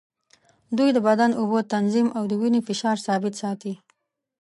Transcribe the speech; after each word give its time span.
دوی 0.77 0.89
د 0.93 0.97
بدن 1.07 1.31
اوبه 1.39 1.59
تنظیم 1.73 2.07
او 2.17 2.23
د 2.27 2.33
وینې 2.41 2.61
فشار 2.67 2.97
ثابت 3.05 3.33
ساتي. 3.41 3.73